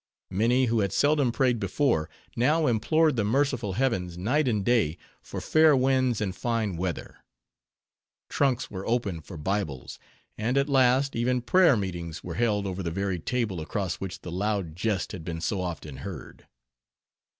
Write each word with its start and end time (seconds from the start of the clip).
Many, 0.31 0.65
who 0.65 0.79
had 0.79 0.91
seldom 0.91 1.31
prayed 1.31 1.59
before, 1.59 2.09
now 2.35 2.65
implored 2.65 3.17
the 3.17 3.23
merciful 3.23 3.73
heavens, 3.73 4.17
night 4.17 4.47
and 4.47 4.65
day, 4.65 4.97
for 5.21 5.39
fair 5.39 5.75
winds 5.77 6.19
and 6.19 6.35
fine 6.35 6.75
weather. 6.75 7.17
Trunks 8.27 8.71
were 8.71 8.83
opened 8.87 9.25
for 9.25 9.37
Bibles; 9.37 9.99
and 10.39 10.57
at 10.57 10.67
last, 10.69 11.15
even 11.15 11.39
prayer 11.43 11.77
meetings 11.77 12.23
were 12.23 12.33
held 12.33 12.65
over 12.65 12.81
the 12.81 12.89
very 12.89 13.19
table 13.19 13.61
across 13.61 13.97
which 13.97 14.21
the 14.21 14.31
loud 14.31 14.75
jest 14.75 15.11
had 15.11 15.23
been 15.23 15.39
so 15.39 15.61
often 15.61 15.97
heard. 15.97 16.47